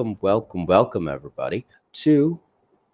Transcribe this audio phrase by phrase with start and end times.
[0.00, 2.40] welcome, welcome, welcome, everybody, to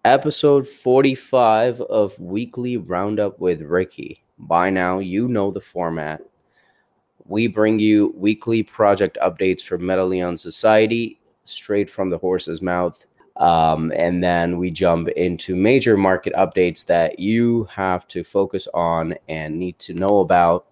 [0.03, 4.19] episode 45 of Weekly Roundup with Rekhi.
[4.37, 6.21] By now, you know the format.
[7.25, 13.05] We bring you weekly project updates for Metaleon Society straight from the horse's mouth.
[13.37, 19.15] Um, and then we jump into major market updates that you have to focus on
[19.29, 20.65] and need to know about.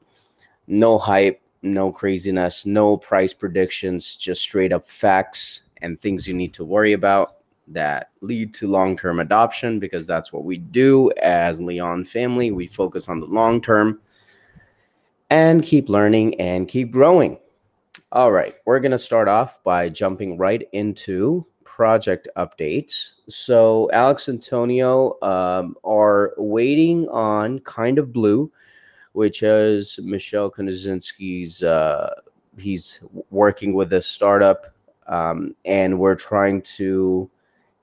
[0.68, 6.54] No hype, no craziness, no price predictions, just straight up facts and things you need
[6.56, 11.62] to worry about that lead to long term adoption because that's what we do as
[11.62, 12.52] Leon family.
[12.52, 14.00] We focus on the long term
[15.30, 17.38] and keep learning and keep growing.
[18.12, 23.14] All right, we're going to start off by jumping right into project updates.
[23.28, 28.52] So, Alex and Antonio um, are waiting on Kind of Blue,
[29.14, 31.64] which is Michelle Konosinski's.
[31.64, 32.14] Uh,
[32.58, 34.75] he's working with a startup,
[35.08, 37.30] um, and we're trying to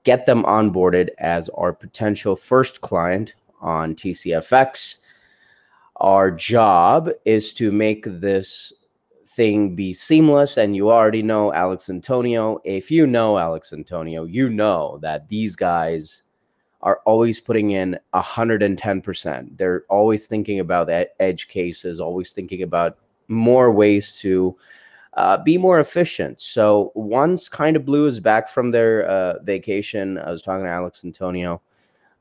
[0.03, 4.97] get them onboarded as our potential first client on TCFX.
[5.97, 8.73] Our job is to make this
[9.25, 10.57] thing be seamless.
[10.57, 12.59] And you already know Alex Antonio.
[12.63, 16.23] If you know Alex Antonio, you know that these guys
[16.81, 19.57] are always putting in 110%.
[19.57, 22.97] They're always thinking about edge cases, always thinking about
[23.29, 24.55] more ways to
[25.15, 26.41] uh, be more efficient.
[26.41, 30.71] So once Kind of Blue is back from their uh, vacation, I was talking to
[30.71, 31.61] Alex Antonio.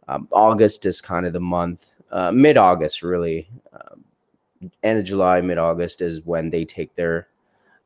[0.08, 3.48] Um, August is kind of the month, uh, mid August, really.
[3.72, 4.04] Um,
[4.82, 7.28] end of July, mid August is when they take their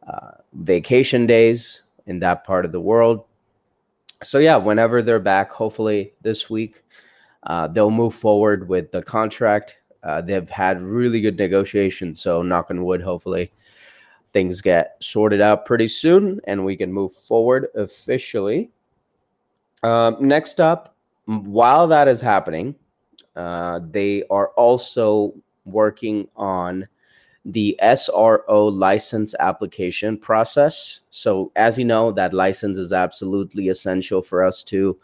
[0.06, 3.24] uh, vacation days in that part of the world.
[4.24, 6.82] So, yeah, whenever they're back, hopefully this week,
[7.42, 9.76] uh, they'll move forward with the contract.
[10.02, 12.20] Uh, they've had really good negotiations.
[12.20, 13.52] So, knock on wood, hopefully
[14.36, 18.70] things get sorted out pretty soon and we can move forward officially.
[19.82, 22.74] Um, next up, while that is happening,
[23.34, 25.32] uh, they are also
[25.64, 26.86] working on
[27.46, 31.00] the SRO license application process.
[31.08, 34.98] So, as you know, that license is absolutely essential for us to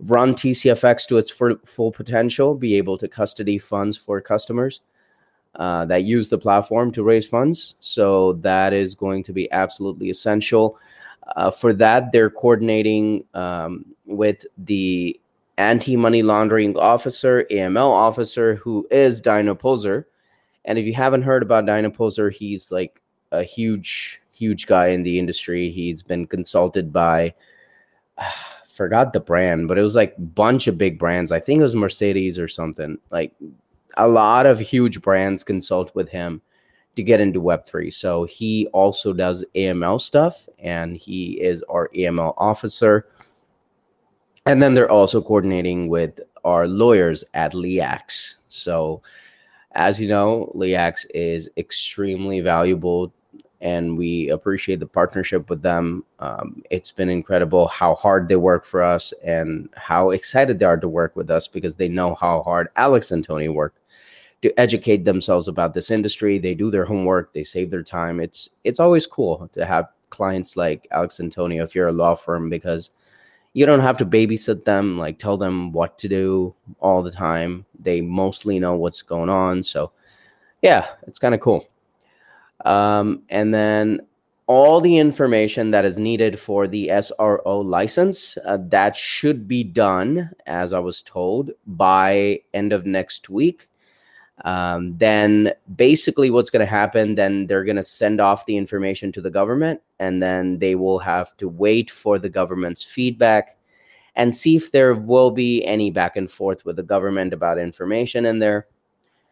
[0.00, 4.80] run TCFX to its full potential, be able to custody funds for customers
[5.56, 7.74] uh, that use the platform to raise funds.
[7.80, 10.78] So that is going to be absolutely essential.
[11.36, 15.18] Uh, for that, they're coordinating um, with the
[15.58, 20.06] anti money laundering officer, AML officer, who is Dino Poser.
[20.64, 25.02] And if you haven't heard about Dino Poser, he's like a huge, huge guy in
[25.02, 25.70] the industry.
[25.70, 27.34] He's been consulted by,
[28.18, 28.30] uh,
[28.66, 31.30] forgot the brand, but it was like bunch of big brands.
[31.30, 32.98] I think it was Mercedes or something.
[33.10, 33.34] Like
[33.96, 36.40] a lot of huge brands consult with him
[36.96, 37.92] to get into Web3.
[37.92, 43.06] So he also does AML stuff and he is our AML officer.
[44.46, 48.38] And then they're also coordinating with our lawyers at Leax.
[48.48, 49.02] So,
[49.72, 53.12] as you know, Leax is extremely valuable
[53.62, 56.04] and we appreciate the partnership with them.
[56.18, 60.76] Um, it's been incredible how hard they work for us and how excited they are
[60.76, 63.74] to work with us because they know how hard Alex and Tony work
[64.42, 66.38] to educate themselves about this industry.
[66.38, 68.20] They do their homework, they save their time.
[68.20, 72.50] It's it's always cool to have clients like Alex Antonio if you're a law firm
[72.50, 72.90] because
[73.54, 77.64] you don't have to babysit them, like tell them what to do all the time.
[77.78, 79.62] They mostly know what's going on.
[79.62, 79.92] So
[80.62, 81.68] yeah, it's kind of cool.
[82.64, 84.00] Um, and then
[84.46, 90.30] all the information that is needed for the SRO license uh, that should be done,
[90.46, 93.68] as I was told, by end of next week
[94.44, 99.12] um, then basically what's going to happen then they're going to send off the information
[99.12, 103.56] to the government and then they will have to wait for the government's feedback
[104.16, 108.26] and see if there will be any back and forth with the government about information
[108.26, 108.66] in there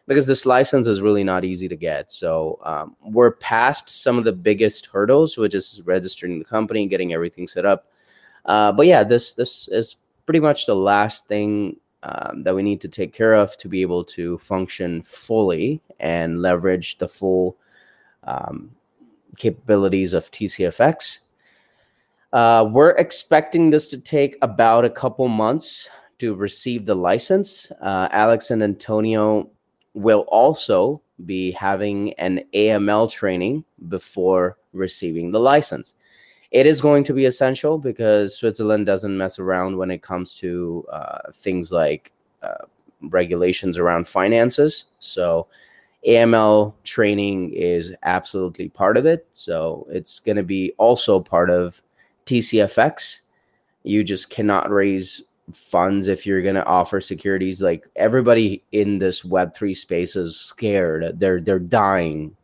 [0.07, 2.11] because this license is really not easy to get.
[2.11, 7.13] So um, we're past some of the biggest hurdles which is registering the company getting
[7.13, 7.87] everything set up.
[8.45, 12.81] Uh, but yeah this this is pretty much the last thing um, that we need
[12.81, 17.57] to take care of to be able to function fully and leverage the full
[18.23, 18.71] um,
[19.37, 21.19] capabilities of TCFX.
[22.33, 25.89] Uh, we're expecting this to take about a couple months
[26.19, 27.71] to receive the license.
[27.81, 29.49] Uh, Alex and Antonio
[29.93, 35.93] will also be having an AML training before receiving the license
[36.51, 40.85] it is going to be essential because Switzerland doesn't mess around when it comes to
[40.91, 42.11] uh, things like
[42.43, 42.65] uh,
[43.01, 44.85] regulations around finances.
[44.99, 45.47] So
[46.05, 49.27] AML training is absolutely part of it.
[49.33, 51.81] So it's going to be also part of
[52.25, 53.21] TCFX.
[53.83, 55.21] You just cannot raise
[55.53, 57.61] funds if you're going to offer securities.
[57.61, 61.19] Like everybody in this Web3 space is scared.
[61.19, 62.35] They're they're dying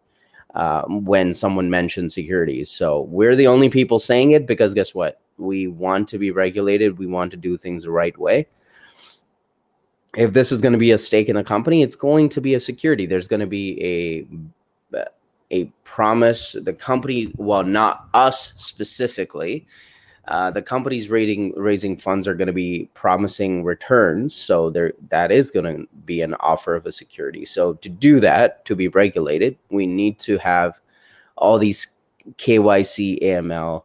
[0.57, 2.71] uh, when someone mentions securities.
[2.71, 5.21] So we're the only people saying it because guess what?
[5.37, 6.97] We want to be regulated.
[6.97, 8.47] We want to do things the right way.
[10.15, 12.55] If this is going to be a stake in the company, it's going to be
[12.55, 13.05] a security.
[13.05, 14.27] There's going to be a
[15.51, 16.55] a promise.
[16.59, 19.67] The company, well, not us specifically,
[20.27, 25.31] uh, the companies rating raising funds are going to be promising returns so there that
[25.31, 27.45] is going to be an offer of a security.
[27.45, 30.79] So to do that to be regulated we need to have
[31.37, 31.87] all these
[32.37, 33.83] kyc aml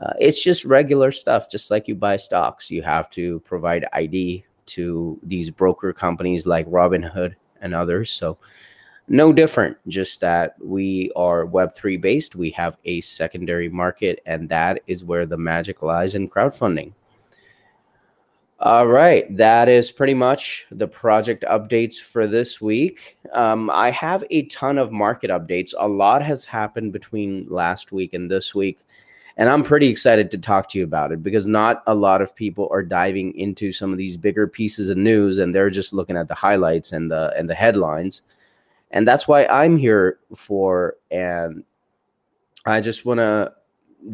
[0.00, 4.44] uh, it's just regular stuff just like you buy stocks you have to provide id
[4.66, 8.38] to these broker companies like robinhood and others so
[9.08, 12.36] no different, just that we are Web3 based.
[12.36, 16.92] We have a secondary market, and that is where the magic lies in crowdfunding.
[18.60, 23.18] All right, that is pretty much the project updates for this week.
[23.32, 25.74] Um, I have a ton of market updates.
[25.76, 28.84] A lot has happened between last week and this week,
[29.36, 32.36] and I'm pretty excited to talk to you about it because not a lot of
[32.36, 36.16] people are diving into some of these bigger pieces of news, and they're just looking
[36.16, 38.22] at the highlights and the and the headlines
[38.92, 40.96] and that's why I'm here for.
[41.10, 41.64] And
[42.66, 43.52] I just want to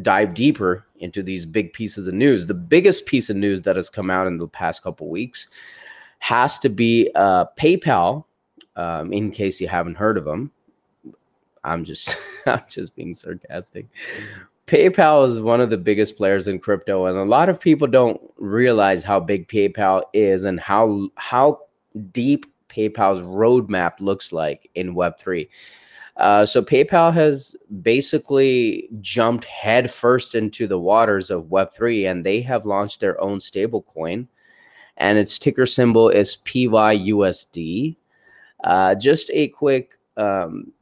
[0.03, 2.47] dive deeper into these big pieces of news.
[2.47, 5.49] The biggest piece of news that has come out in the past couple weeks
[6.21, 8.25] has to be uh, PayPal.
[8.77, 10.53] Um, in case you haven't heard of them,
[11.65, 12.17] I'm just
[12.47, 13.87] I'm just being sarcastic.
[14.67, 18.21] PayPal is one of the biggest players in crypto, and a lot of people don't
[18.37, 21.61] realize how big PayPal is and how how
[22.13, 25.49] deep PayPal's roadmap looks like in Web3.
[26.17, 32.67] Uh, so PayPal has basically jumped headfirst into the waters of Web3, and they have
[32.67, 34.27] launched their own stablecoin,
[34.97, 37.97] and its ticker symbol is PYUSD.
[38.65, 40.73] Uh, just a quick um,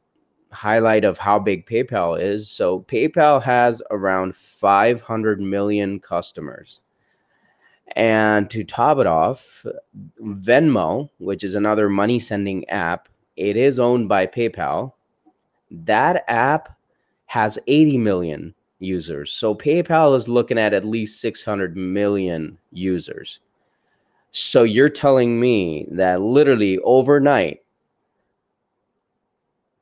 [0.51, 2.49] highlight of how big PayPal is.
[2.49, 6.81] So PayPal has around 500 million customers.
[7.95, 9.65] And to top it off,
[10.21, 14.93] Venmo, which is another money sending app, it is owned by PayPal.
[15.71, 16.77] That app
[17.27, 19.31] has 80 million users.
[19.31, 23.39] So PayPal is looking at at least 600 million users.
[24.31, 27.63] So you're telling me that literally overnight,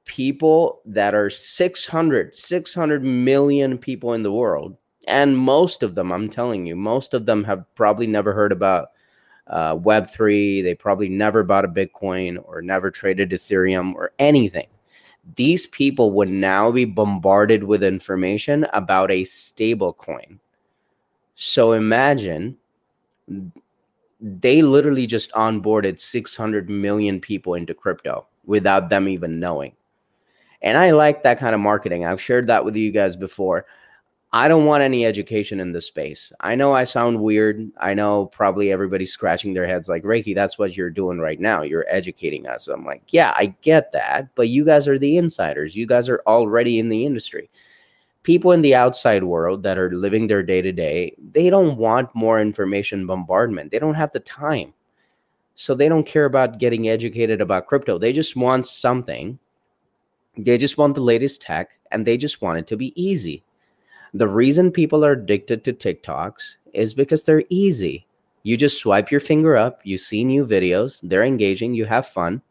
[0.06, 6.30] people that are 600, 600 million people in the world and most of them i'm
[6.30, 8.90] telling you most of them have probably never heard about
[9.48, 14.68] uh, web3 they probably never bought a bitcoin or never traded ethereum or anything.
[15.36, 20.40] These people would now be bombarded with information about a stable coin.
[21.36, 22.58] So imagine
[24.22, 29.76] they literally just onboarded 600 million people into crypto without them even knowing.
[30.62, 32.06] And i like that kind of marketing.
[32.06, 33.66] I've shared that with you guys before
[34.36, 36.34] I don't want any education in this space.
[36.42, 37.72] I know I sound weird.
[37.80, 41.62] I know probably everybody's scratching their heads like, Rekhi, that's what you're doing right now.
[41.62, 42.68] You're educating us.
[42.68, 44.28] I'm like, yeah, I get that.
[44.36, 45.78] But you guys are the insiders.
[45.78, 47.50] You guys are already in the industry.
[48.24, 52.14] People in the outside world that are living their day to day, they don't want
[52.14, 53.72] more information bombardment.
[53.72, 54.74] They don't have the time.
[55.56, 57.98] So they don't care about getting educated about crypto.
[57.98, 59.40] They just want something.
[60.38, 63.42] They just want the latest tech and they just want it to be easy
[64.16, 68.08] the reason people are addicted to TikToks is because they're easy.
[68.44, 72.42] You just swipe your finger up, you see new videos, they're engaging, you have fun,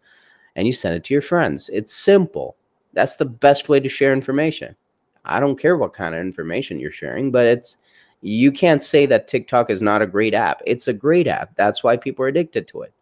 [0.56, 1.70] and you send it to your friends.
[1.72, 2.56] It's simple.
[2.92, 4.76] That's the best way to share information.
[5.24, 7.78] I don't care what kind of information you're sharing, but it's
[8.20, 10.60] you can't say that TikTok is not a great app.
[10.66, 11.56] It's a great app.
[11.56, 12.92] That's why people are addicted to it.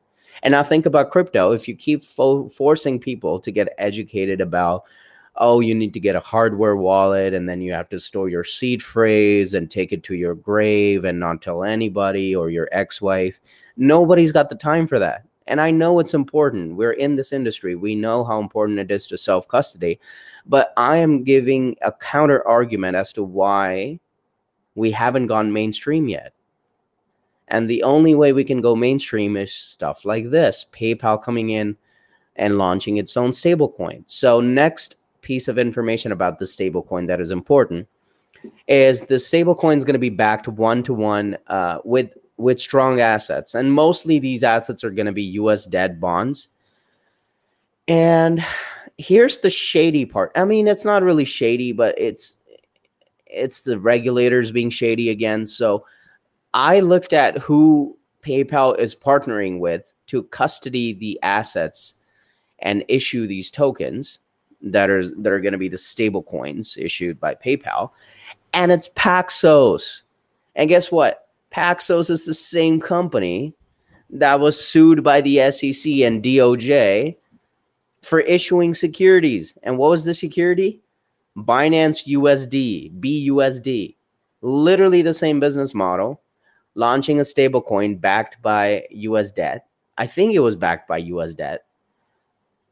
[0.44, 1.50] And now think about crypto.
[1.50, 4.84] If you keep fo- forcing people to get educated about
[5.36, 8.44] oh, you need to get a hardware wallet and then you have to store your
[8.44, 13.00] seed phrase and take it to your grave and not tell anybody or your ex
[13.00, 13.40] wife.
[13.76, 15.24] Nobody's got the time for that.
[15.46, 16.76] And I know it's important.
[16.76, 17.74] We're in this industry.
[17.74, 19.98] We know how important it is to self custody.
[20.46, 23.98] But I am giving a counter argument as to why
[24.74, 26.32] we haven't gone mainstream yet.
[27.48, 31.76] And the only way we can go mainstream is stuff like this PayPal coming in
[32.36, 34.04] and launching its own stablecoin.
[34.06, 37.88] So, next piece of information about the stablecoin that is important
[38.68, 41.38] is the stablecoin is going to be backed one to one
[41.84, 45.64] with with strong assets, and mostly these assets are going to be U.S.
[45.64, 46.48] debt bonds.
[47.88, 48.44] And
[48.98, 50.32] here's the shady part.
[50.34, 52.36] I mean, it's not really shady, but it's
[53.26, 55.46] it's the regulators being shady again.
[55.46, 55.86] So
[56.52, 61.94] I looked at who PayPal is partnering with to custody the assets
[62.58, 64.18] and issue these tokens
[64.62, 67.90] that are that are going to be the stable coins issued by PayPal,
[68.54, 70.02] and it's Paxos.
[70.54, 71.28] And guess what?
[71.52, 73.54] Paxos is the same company
[74.10, 77.16] that was sued by the SEC and DOJ
[78.02, 79.56] for issuing securities.
[79.62, 80.80] And what was the security?
[81.36, 83.96] Binance USD, BUSD.
[84.42, 86.20] Literally the same business model,
[86.74, 89.66] launching a stablecoin backed by US debt.
[89.98, 91.64] I think it was backed by US debt.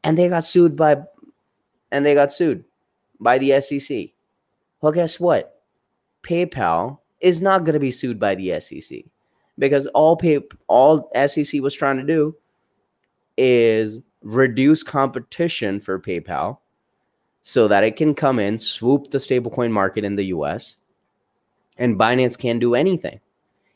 [0.04, 0.96] And they got sued by
[1.92, 2.64] and they got sued
[3.20, 4.08] by the SEC.
[4.80, 5.62] Well, guess what?
[6.22, 9.04] PayPal is not going to be sued by the SEC
[9.58, 12.34] because all pay all SEC was trying to do
[13.36, 16.58] is reduce competition for PayPal
[17.42, 20.76] so that it can come in, swoop the stablecoin market in the US,
[21.78, 23.20] and Binance can't do anything.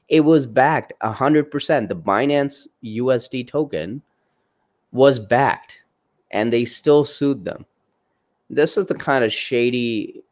[0.09, 1.89] It was backed 100%.
[1.89, 4.03] The Binance USD token
[4.93, 5.83] was backed,
[6.31, 7.65] and they still sued them.
[8.55, 10.23] This is the kind of shady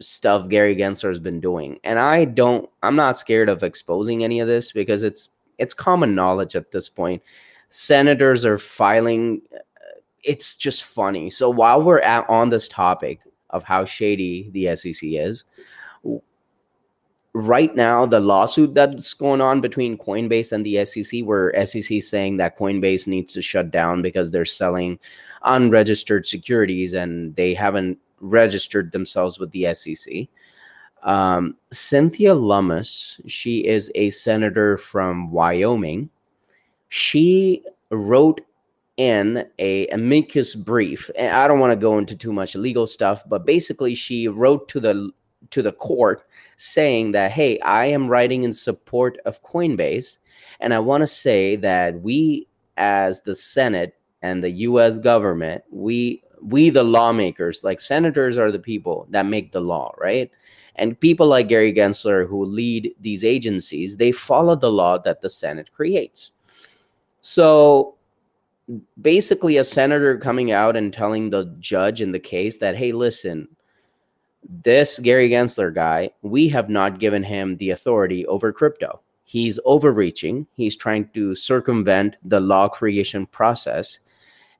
[0.00, 1.78] stuff Gary Gensler has been doing.
[1.84, 6.14] And I don't I'm not scared of exposing any of this because it's it's common
[6.14, 7.22] knowledge at this point
[7.70, 9.40] senators are filing.
[9.54, 9.58] Uh,
[10.22, 11.30] it's just funny.
[11.30, 15.44] So while we're at, on this topic of how shady the SEC is,
[17.32, 22.10] right now the lawsuit that's going on between Coinbase and the SEC, where SEC is
[22.10, 24.98] saying that Coinbase needs to shut down because they're selling
[25.44, 30.28] unregistered securities and they haven't registered themselves with the SEC.
[31.02, 36.10] Um, Cynthia Lummis, she is a senator from Wyoming
[36.90, 38.42] she wrote
[38.96, 41.10] in a amicus brief.
[41.16, 44.68] And I don't want to go into too much legal stuff, but basically she wrote
[44.68, 45.10] to the
[45.50, 50.18] to the court saying that hey, I am writing in support of Coinbase
[50.60, 56.22] and I want to say that we as the Senate and the US government, we
[56.42, 60.30] we the lawmakers, like senators are the people that make the law, right?
[60.76, 65.28] And people like Gary Gensler who lead these agencies, they follow the law that the
[65.28, 66.32] Senate creates.
[67.20, 67.96] So
[69.02, 73.48] basically, a senator coming out and telling the judge in the case that, hey, listen,
[74.62, 79.00] this Gary Gensler guy, we have not given him the authority over crypto.
[79.24, 80.46] He's overreaching.
[80.56, 84.00] He's trying to circumvent the law creation process.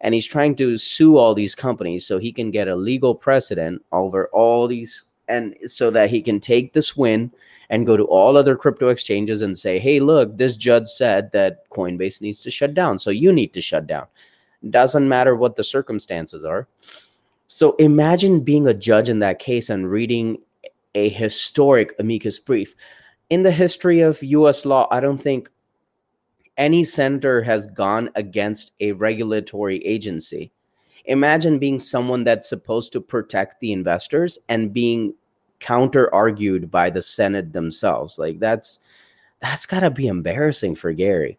[0.00, 3.84] And he's trying to sue all these companies so he can get a legal precedent
[3.92, 7.30] over all these, and so that he can take this win
[7.68, 11.68] and go to all other crypto exchanges and say, hey, look, this judge said that
[11.70, 12.98] Coinbase needs to shut down.
[12.98, 14.06] So you need to shut down.
[14.68, 16.66] Doesn't matter what the circumstances are.
[17.46, 20.38] So imagine being a judge in that case and reading
[20.94, 22.74] a historic amicus brief.
[23.28, 25.50] In the history of US law, I don't think
[26.60, 30.52] any senator has gone against a regulatory agency.
[31.06, 35.14] Imagine being someone that's supposed to protect the investors and being
[35.58, 38.18] counter argued by the Senate themselves.
[38.18, 38.78] Like that's
[39.40, 41.38] that's got to be embarrassing for Gary.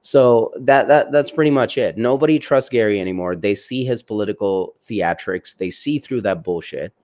[0.00, 1.98] So that that that's pretty much it.
[1.98, 3.36] Nobody trusts Gary anymore.
[3.36, 5.54] They see his political theatrics.
[5.54, 6.94] They see through that bullshit.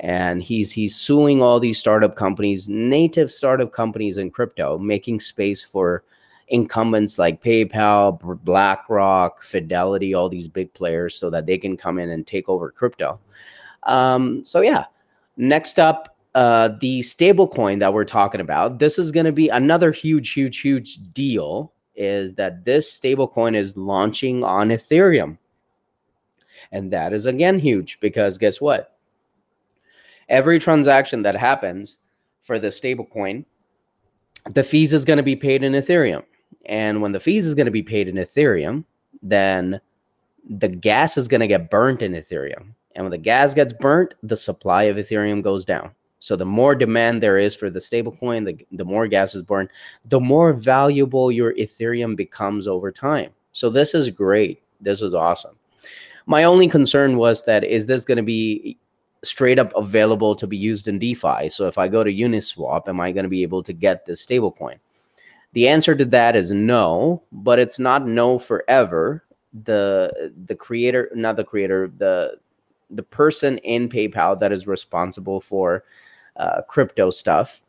[0.00, 5.62] And he's he's suing all these startup companies, native startup companies in crypto, making space
[5.62, 6.02] for
[6.48, 12.10] incumbents like PayPal, BlackRock, Fidelity, all these big players, so that they can come in
[12.10, 13.18] and take over crypto.
[13.84, 14.86] Um, so yeah,
[15.36, 18.78] Next up, uh, the stablecoin that we're talking about.
[18.78, 21.72] This is going to be another huge, huge, huge deal.
[21.96, 25.38] Is that this stablecoin is launching on Ethereum,
[26.72, 28.96] and that is again huge because guess what?
[30.28, 31.98] Every transaction that happens
[32.42, 33.44] for the stablecoin,
[34.50, 36.24] the fees is going to be paid in Ethereum,
[36.66, 38.84] and when the fees is going to be paid in Ethereum,
[39.22, 39.80] then
[40.48, 44.14] the gas is going to get burnt in Ethereum and when the gas gets burnt,
[44.22, 45.90] the supply of Ethereum goes down.
[46.20, 49.68] So the more demand there is for the stablecoin, the, the more gas is burned,
[50.06, 53.30] the more valuable your Ethereum becomes over time.
[53.52, 54.62] So this is great.
[54.80, 55.56] This is awesome.
[56.26, 58.78] My only concern was that is this going to be
[59.22, 61.48] straight up available to be used in DeFi?
[61.50, 64.24] So if I go to Uniswap, am I going to be able to get this
[64.24, 64.78] stablecoin?
[65.54, 69.24] The answer to that is no, but it's not no forever.
[69.64, 72.38] The the creator, not the creator, the
[72.90, 75.84] the person in PayPal that is responsible for
[76.36, 77.62] uh, crypto stuff,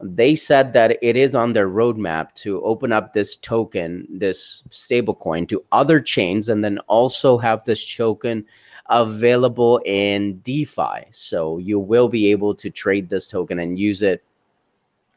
[0.00, 5.48] they said that it is on their roadmap to open up this token, this stablecoin,
[5.48, 8.44] to other chains, and then also have this token
[8.88, 11.06] available in DeFi.
[11.10, 14.22] So you will be able to trade this token and use it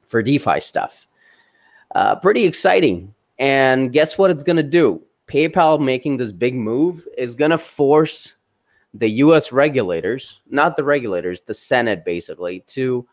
[0.07, 1.05] for DeFi stuff.
[1.95, 3.13] Uh, pretty exciting.
[3.39, 5.01] And guess what it's going to do?
[5.27, 8.35] PayPal making this big move is going to force
[8.93, 13.07] the US regulators, not the regulators, the Senate basically, to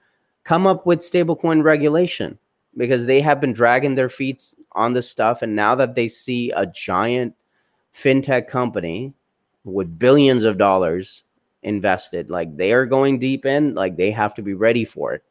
[0.44, 2.38] come up with stablecoin regulation
[2.76, 5.42] because they have been dragging their feet on this stuff.
[5.42, 7.34] And now that they see a giant
[7.94, 9.12] fintech company
[9.64, 11.24] with billions of dollars
[11.62, 15.22] invested, like they are going deep in, like they have to be ready for it.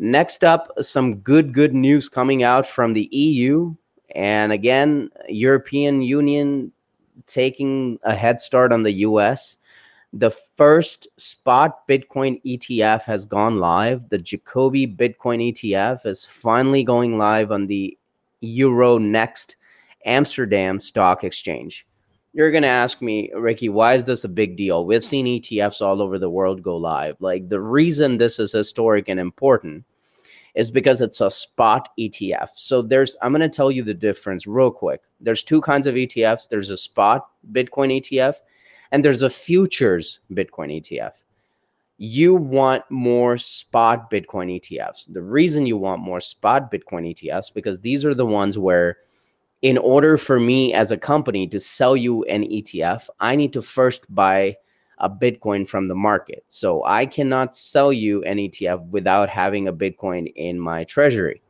[0.00, 3.74] Next up, some good, good news coming out from the EU.
[4.14, 6.70] And again, European Union
[7.26, 9.56] taking a head start on the US.
[10.12, 14.08] The first spot Bitcoin ETF has gone live.
[14.08, 17.98] The Jacobi Bitcoin ETF is finally going live on the
[18.40, 19.56] Euronext
[20.04, 21.87] Amsterdam Stock Exchange.
[22.38, 24.86] You're going to ask me, Rekhi, why is this a big deal?
[24.86, 27.16] We've seen ETFs all over the world go live.
[27.18, 29.84] Like the reason this is historic and important
[30.54, 32.50] is because it's a spot ETF.
[32.54, 35.00] So there's I'm going to tell you the difference real quick.
[35.20, 36.48] There's two kinds of ETFs.
[36.48, 38.36] There's a spot Bitcoin ETF
[38.92, 41.24] and there's a futures Bitcoin ETF.
[41.96, 45.12] You want more spot Bitcoin ETFs.
[45.12, 48.98] The reason you want more spot Bitcoin ETFs because these are the ones where
[49.62, 53.62] in order for me as a company to sell you an ETF, I need to
[53.62, 54.56] first buy
[54.98, 56.44] a Bitcoin from the market.
[56.48, 61.40] So I cannot sell you an ETF without having a Bitcoin in my treasury.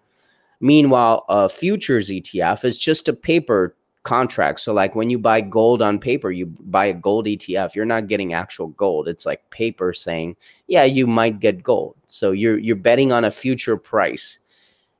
[0.60, 4.60] Meanwhile, a futures ETF is just a paper contract.
[4.60, 7.74] So, like when you buy gold on paper, you buy a gold ETF.
[7.74, 9.06] You're not getting actual gold.
[9.06, 10.36] It's like paper saying,
[10.66, 14.38] "Yeah, you might get gold." So you're you're betting on a future price,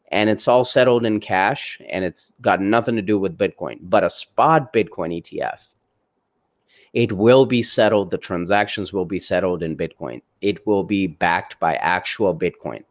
[0.08, 3.78] and it's all settled in cash, and it's got nothing to do with Bitcoin.
[3.82, 5.68] But a spot Bitcoin ETF
[6.92, 8.10] it will be settled.
[8.10, 10.22] The transactions will be settled in Bitcoin.
[10.40, 12.82] It will be backed by actual Bitcoin.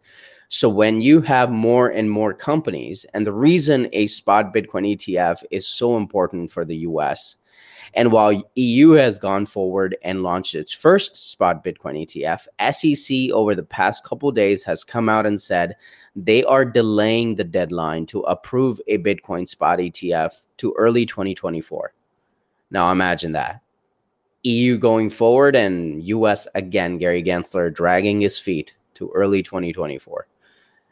[0.49, 5.43] So when you have more and more companies, and the reason a spot Bitcoin ETF
[5.51, 7.36] is so important for the US,
[7.97, 13.55] and while EU has gone forward and launched its first spot Bitcoin ETF, SEC over
[13.55, 15.75] the past couple days has come out and said
[16.15, 21.91] they are delaying the deadline to approve a Bitcoin spot ETF to early 2024.
[22.69, 23.61] Now imagine that.
[24.43, 30.27] EU going forward and US again, Gary Gensler dragging his feet to early 2024.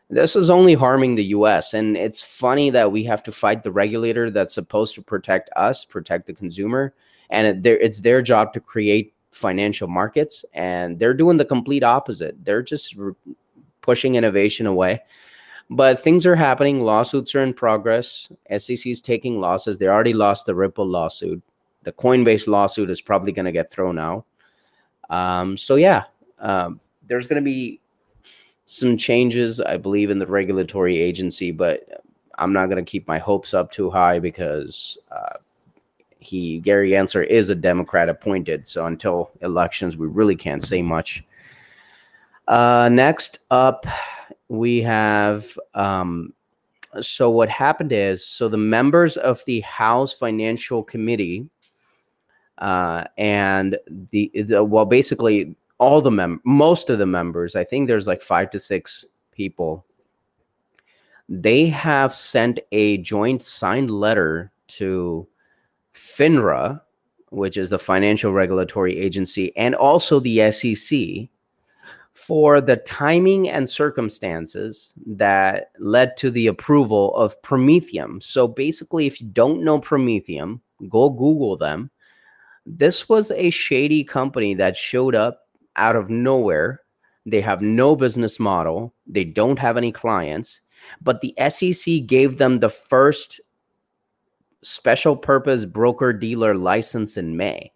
[0.09, 1.73] This is only harming the US.
[1.73, 5.83] And it's funny that we have to fight the regulator that's supposed to protect us,
[5.83, 6.93] protect the consumer.
[7.29, 10.45] And it, it's their job to create financial markets.
[10.53, 12.35] And they're doing the complete opposite.
[12.43, 13.13] They're just re-
[13.81, 15.01] pushing innovation away.
[15.71, 16.81] But things are happening.
[16.81, 18.29] Lawsuits are in progress.
[18.55, 19.77] SEC is taking losses.
[19.79, 21.41] They already lost the Ripple lawsuit
[21.85, 24.25] the Coinbase lawsuit is probably going to get thrown out.
[25.09, 26.03] Um, so yeah,
[26.39, 27.79] um, there's going to be
[28.65, 32.04] some changes, I believe, in the regulatory agency, but
[32.38, 35.38] I'm not going to keep my hopes up too high because uh,
[36.19, 38.67] he Gary Gensler is a Democrat appointed.
[38.67, 41.23] So until elections, we really can't say much.
[42.47, 43.86] Uh, next up,
[44.49, 45.45] we have.
[45.73, 46.34] Um,
[47.01, 51.47] so what happened is, so the members of the House Financial Committee
[52.60, 57.88] uh, and the, the well, basically all the mem most of the members, I think
[57.88, 59.85] there's like five to six people.
[61.27, 65.27] They have sent a joint signed letter to
[65.93, 66.81] FINRA,
[67.29, 71.29] which is the Financial Regulatory Agency, and also the SEC
[72.13, 78.21] for the timing and circumstances that led to the approval of Prometheum.
[78.23, 81.89] So basically, if you don't know Prometheum, go Google them
[82.65, 85.44] this was a shady company that showed up
[85.75, 86.81] out of nowhere.
[87.25, 90.61] They have no business model, they don't have any clients,
[91.01, 93.41] but the SEC gave them the first
[94.61, 97.71] special purpose broker dealer license in May.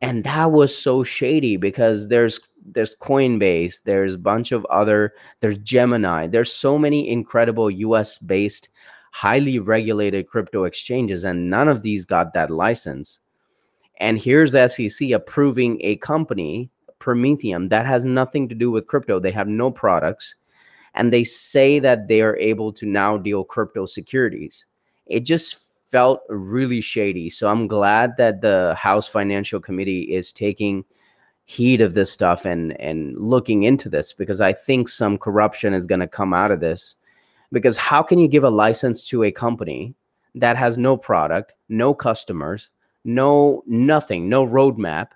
[0.00, 2.40] And that was so shady because there's
[2.72, 8.68] there's Coinbase, there's a bunch of other, there's Gemini, there's so many incredible US based,
[9.12, 13.20] highly regulated crypto exchanges, and none of these got that license.
[14.00, 19.20] And here's SEC approving a company, Prometheum, that has nothing to do with crypto.
[19.20, 20.34] They have no products.
[20.94, 24.64] And they say that they are able to now deal crypto securities.
[25.06, 25.56] It just
[25.88, 27.30] felt really shady.
[27.30, 30.84] So I'm glad that the House Financial Committee is taking
[31.44, 35.86] heed of this stuff and and looking into this because I think some corruption is
[35.86, 36.96] going to come out of this.
[37.52, 39.94] Because how can you give a license to a company
[40.34, 42.68] that has no product, no customers,
[43.04, 45.08] no nothing, no roadmap,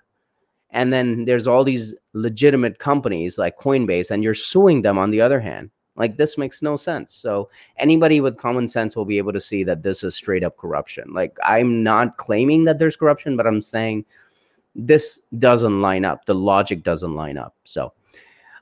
[0.73, 5.21] and then there's all these legitimate companies like Coinbase, and you're suing them on the
[5.21, 5.69] other hand.
[5.95, 7.13] Like this makes no sense.
[7.13, 10.57] So anybody with common sense will be able to see that this is straight up
[10.57, 11.13] corruption.
[11.13, 14.05] Like I'm not claiming that there's corruption, but I'm saying
[14.75, 16.25] this doesn't line up.
[16.25, 17.55] The logic doesn't line up.
[17.63, 17.93] So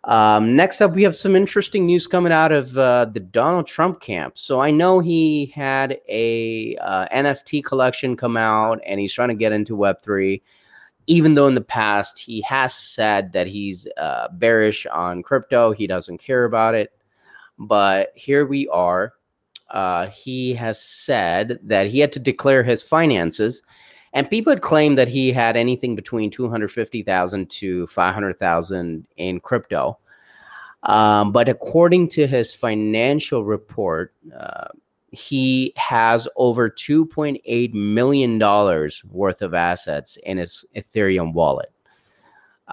[0.03, 4.01] um, next up, we have some interesting news coming out of uh, the Donald Trump
[4.01, 4.37] camp.
[4.37, 9.35] So I know he had a uh, NFT collection come out, and he's trying to
[9.35, 10.41] get into Web three.
[11.07, 15.87] Even though in the past he has said that he's uh, bearish on crypto, he
[15.87, 16.91] doesn't care about it.
[17.57, 19.13] But here we are.
[19.69, 23.63] Uh, he has said that he had to declare his finances,
[24.13, 28.13] and people had claimed that he had anything between two hundred fifty thousand to five
[28.13, 29.97] hundred thousand in crypto.
[30.83, 34.67] Um, but according to his financial report, uh,
[35.11, 38.39] he has over $2.8 million
[39.09, 41.71] worth of assets in his Ethereum wallet.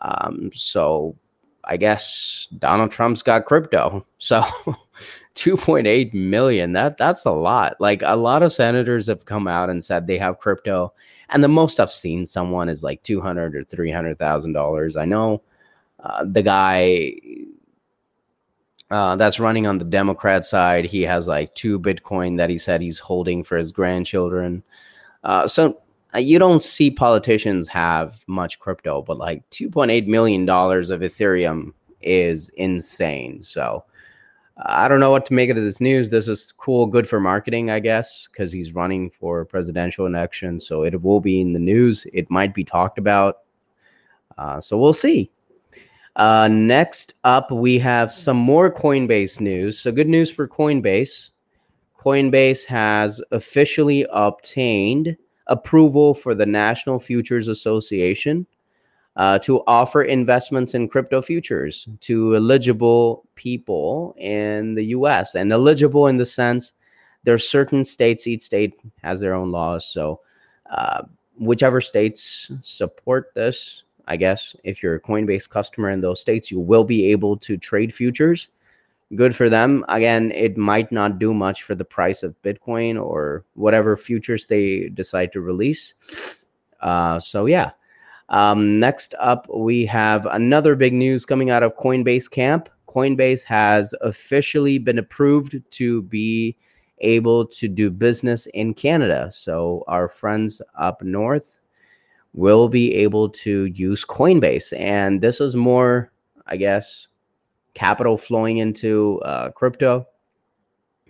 [0.01, 1.17] Um, so
[1.65, 4.07] I guess Donald Trump's got crypto.
[4.21, 4.43] So
[5.37, 7.77] 2.8 million, that that's a lot.
[7.79, 10.93] Like a lot of senators have come out and said they have crypto.
[11.29, 14.97] And the most I've seen someone is like 200 or 300,000 dollars.
[14.97, 15.41] I know
[16.01, 17.13] uh, the guy
[18.91, 22.81] uh, that's running on the Democrat side, he has like two Bitcoin that he said
[22.81, 24.63] he's holding for his grandchildren.
[25.25, 25.81] Uh, so
[26.15, 31.73] uh, you don't see politicians have much crypto, but like 2.8 million dollars of Ethereum
[32.01, 33.43] is insane.
[33.43, 33.85] So
[34.65, 36.09] I don't know what to make of this news.
[36.09, 40.61] This is cool, good for marketing, I guess, because he's running for presidential election.
[40.61, 42.07] So it will be in the news.
[42.13, 43.39] It might be talked about.
[44.39, 45.31] Uh, so we'll see.
[46.19, 49.79] Uh, next up, we have some more Coinbase news.
[49.79, 51.31] So good news for Coinbase.
[51.97, 58.47] Coinbase has officially obtained approval for the National Futures Association
[59.15, 65.37] uh, to offer investments in crypto futures to eligible people in the US.
[65.37, 66.73] And eligible in the sense
[67.23, 69.87] there are certain states, each state has their own laws.
[69.87, 70.21] So,
[70.69, 71.03] uh,
[71.37, 76.59] whichever states support this, I guess, if you're a Coinbase customer in those states, you
[76.59, 78.49] will be able to trade futures
[79.17, 79.85] good for them.
[79.89, 84.91] Again, it might not do much for the price of Bitcoin or whatever futures they
[84.91, 85.95] decide to release.
[86.81, 87.71] Uh, so yeah.
[88.29, 92.69] Um, next up, we have another big news coming out of Coinbase camp.
[92.87, 96.57] Coinbase has officially been approved to be
[96.99, 99.31] able to do business in Canada.
[99.33, 101.58] So our friends up north
[102.39, 104.73] will be able to use Coinbase.
[104.79, 106.13] And this is more,
[106.47, 107.09] I guess,
[107.75, 110.07] capital flowing into uh, crypto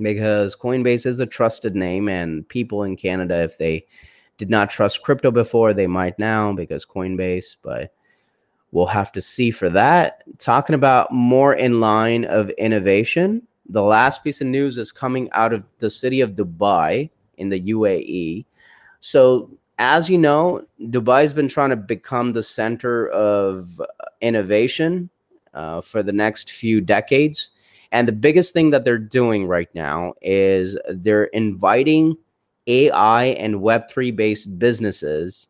[0.00, 3.84] because Coinbase is a trusted name, and people in Canada, if they
[4.38, 7.92] did not trust crypto before, they might now because Coinbase, but
[8.72, 10.22] we'll have to see for that.
[10.38, 15.52] Talking about more in line of innovation, the last piece of news is coming out
[15.52, 18.46] of the city of Dubai in the UAE.
[19.00, 23.80] So, as you know, Dubai's been trying to become the center of
[24.20, 25.08] innovation
[25.54, 27.50] uh, for the next few decades.
[27.92, 32.16] And the biggest thing that they're doing right now is they're inviting
[32.66, 35.48] AI and Web3 based businesses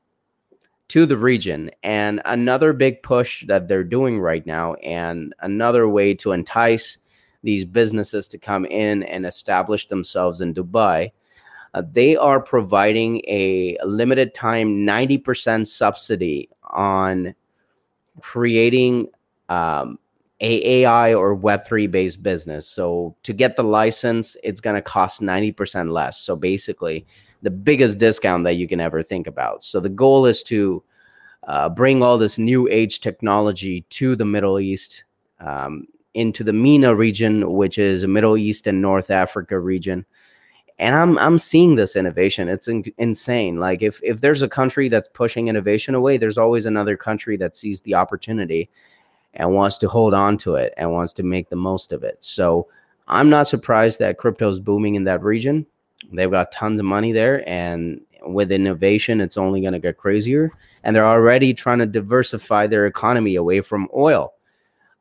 [0.88, 1.70] to the region.
[1.82, 6.98] And another big push that they're doing right now, and another way to entice
[7.42, 11.12] these businesses to come in and establish themselves in Dubai,
[11.74, 17.34] uh, they are providing a limited time 90% subsidy on
[18.20, 19.08] creating
[19.48, 19.98] um,
[20.40, 22.68] a AI or Web3 based business.
[22.68, 26.20] So to get the license, it's going to cost 90% less.
[26.20, 27.06] So basically,
[27.42, 29.62] the biggest discount that you can ever think about.
[29.62, 30.82] So the goal is to
[31.46, 35.04] uh, bring all this new age technology to the Middle East,
[35.40, 40.04] um, into the MENA region, which is Middle East and North Africa region.
[40.78, 42.48] And I'm I'm seeing this innovation.
[42.48, 43.58] It's in, insane.
[43.58, 47.56] Like if if there's a country that's pushing innovation away, there's always another country that
[47.56, 48.70] sees the opportunity
[49.34, 52.18] and wants to hold on to it and wants to make the most of it.
[52.20, 52.68] So
[53.08, 55.66] I'm not surprised that crypto is booming in that region.
[56.12, 60.50] They've got tons of money there, and with innovation, it's only going to get crazier.
[60.84, 64.32] And they're already trying to diversify their economy away from oil.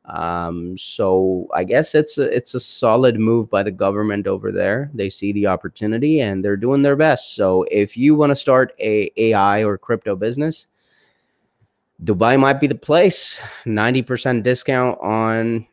[0.08, 4.90] Um, so I guess it's a, it's a solid move by the government over there.
[4.94, 7.34] They see the opportunity and they're doing their best.
[7.34, 10.66] So if you want to start a AI or crypto business,
[12.02, 13.38] Dubai might be the place.
[13.66, 15.66] 90% discount on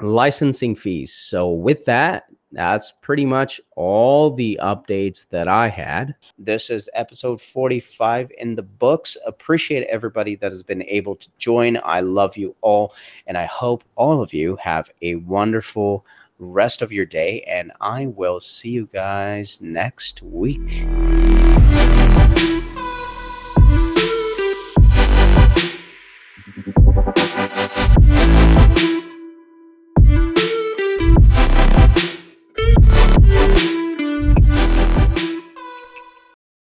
[0.00, 1.14] licensing fees.
[1.14, 6.14] So, with that, that's pretty much all the updates that I had.
[6.38, 9.16] This is episode 45 in the books.
[9.26, 11.78] Appreciate everybody that has been able to join.
[11.82, 12.94] I love you all,
[13.26, 16.06] and I hope all of you have a wonderful
[16.38, 20.84] rest of your day, and I will see you guys next week.